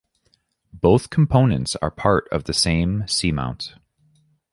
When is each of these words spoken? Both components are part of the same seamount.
Both 0.73 1.11
components 1.11 1.75
are 1.75 1.91
part 1.91 2.27
of 2.31 2.45
the 2.45 2.55
same 2.55 3.03
seamount. 3.03 3.75